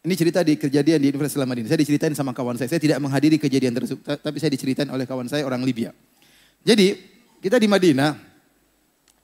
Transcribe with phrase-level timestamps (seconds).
[0.00, 1.68] Ini cerita di kejadian di Universitas Madinah.
[1.68, 2.72] Saya diceritain sama kawan saya.
[2.72, 5.92] Saya tidak menghadiri kejadian tersebut, tapi saya diceritain oleh kawan saya orang Libya.
[6.64, 6.96] Jadi
[7.44, 8.16] kita di Madinah,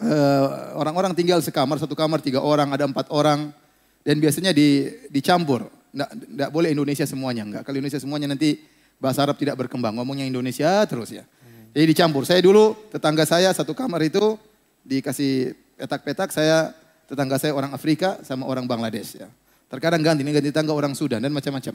[0.05, 3.57] eh, orang-orang tinggal sekamar, satu kamar tiga orang, ada empat orang,
[4.05, 5.65] dan biasanya di, dicampur.
[5.97, 7.63] Tidak boleh Indonesia semuanya, enggak.
[7.65, 8.61] Kalau Indonesia semuanya nanti
[9.01, 11.25] bahasa Arab tidak berkembang, ngomongnya Indonesia terus ya.
[11.73, 12.29] Jadi dicampur.
[12.29, 14.37] Saya dulu tetangga saya satu kamar itu
[14.85, 16.77] dikasih petak-petak, saya
[17.09, 19.33] tetangga saya orang Afrika sama orang Bangladesh ya.
[19.67, 21.75] Terkadang ganti, ini ganti tangga orang Sudan dan macam-macam.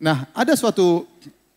[0.00, 1.04] Nah, ada suatu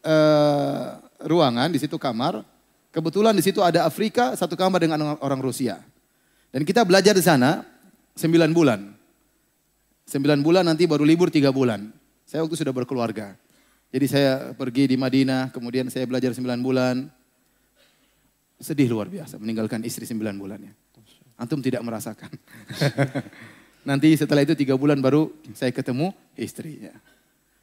[0.03, 0.87] uh,
[1.23, 2.43] ruangan di situ kamar.
[2.91, 5.79] Kebetulan di situ ada Afrika satu kamar dengan orang Rusia.
[6.51, 7.63] Dan kita belajar di sana
[8.15, 8.79] sembilan bulan.
[10.07, 11.91] Sembilan bulan nanti baru libur tiga bulan.
[12.23, 13.35] Saya waktu sudah berkeluarga.
[13.91, 16.95] Jadi saya pergi di Madinah, kemudian saya belajar sembilan bulan.
[18.55, 20.73] Sedih luar biasa meninggalkan istri sembilan bulannya.
[21.35, 22.31] Antum tidak merasakan.
[23.85, 26.91] Nanti setelah itu tiga bulan baru saya ketemu istrinya.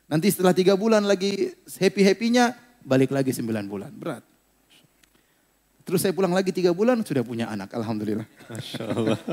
[0.06, 2.54] Nanti setelah tiga bulan lagi happy-happynya
[2.86, 3.90] balik lagi sembilan bulan.
[3.90, 4.22] Berat.
[5.82, 7.74] Terus saya pulang lagi tiga bulan sudah punya anak.
[7.74, 8.26] Alhamdulillah.
[8.48, 9.18] Masya Allah.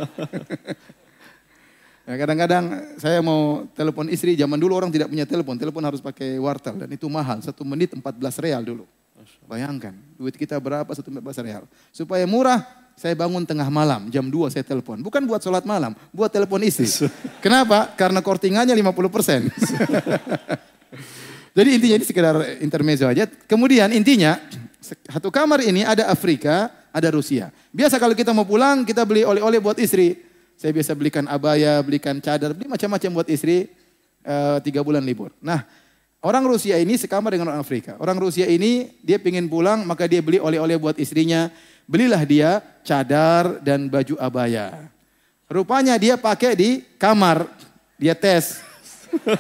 [2.10, 6.42] Ya, kadang-kadang saya mau telepon istri, zaman dulu orang tidak punya telepon, telepon harus pakai
[6.42, 8.02] wartel dan itu mahal, satu menit 14
[8.42, 8.90] real dulu.
[9.48, 11.64] Bayangkan, duit kita berapa satu 14 real.
[11.92, 12.64] Supaya murah,
[13.00, 15.00] saya bangun tengah malam, jam 2 saya telepon.
[15.00, 16.88] Bukan buat sholat malam, buat telepon istri.
[17.44, 17.92] Kenapa?
[18.00, 19.48] Karena kortingannya 50 persen.
[21.58, 23.28] Jadi intinya ini sekedar intermezzo aja.
[23.28, 24.40] Kemudian intinya,
[25.12, 27.52] satu kamar ini ada Afrika, ada Rusia.
[27.76, 30.24] Biasa kalau kita mau pulang, kita beli oleh-oleh buat istri.
[30.60, 33.72] Saya biasa belikan abaya, belikan cadar, beli macam-macam buat istri.
[34.20, 35.32] Uh, tiga bulan libur.
[35.40, 35.64] Nah,
[36.24, 37.96] orang Rusia ini sekamar dengan orang Afrika.
[38.00, 41.52] Orang Rusia ini dia pingin pulang, maka dia beli oleh-oleh buat istrinya
[41.90, 44.94] Belilah dia cadar dan baju abaya.
[45.50, 47.50] Rupanya dia pakai di kamar.
[47.98, 48.62] Dia tes.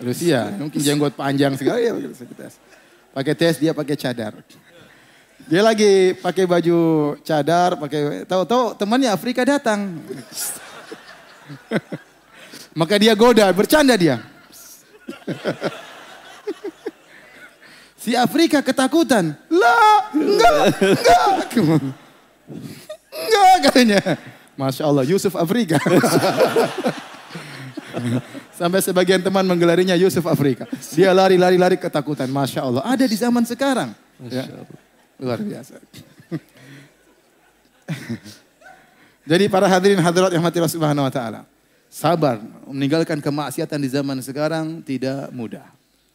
[0.00, 2.56] Rusia, mungkin jenggot panjang segala ya tes.
[3.12, 4.32] Pakai tes dia pakai cadar.
[5.44, 6.80] Dia lagi pakai baju
[7.20, 10.00] cadar, pakai tahu-tahu temannya Afrika datang.
[12.80, 14.24] Maka dia goda, bercanda dia.
[18.06, 19.34] Si Afrika ketakutan.
[19.50, 21.26] Lah, enggak, enggak.
[23.10, 23.98] Enggak katanya.
[24.54, 25.74] Masya Allah, Yusuf Afrika.
[28.62, 30.70] Sampai sebagian teman menggelarinya Yusuf Afrika.
[30.94, 32.30] Dia lari-lari-lari ketakutan.
[32.30, 32.86] Masya Allah.
[32.86, 33.90] Ada di zaman sekarang.
[34.30, 34.54] Ya.
[35.18, 35.74] Luar biasa.
[39.34, 41.42] Jadi para hadirin hadirat yang mati subhanahu wa ta'ala.
[41.86, 45.64] Sabar meninggalkan kemaksiatan di zaman sekarang tidak mudah.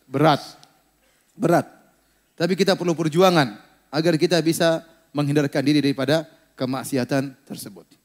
[0.06, 0.44] Berat.
[1.34, 1.68] Berat.
[2.36, 3.58] Tapi kita perlu perjuangan
[3.92, 4.84] agar kita bisa
[5.16, 8.01] menghindarkan diri daripada kemaksiatan tersebut.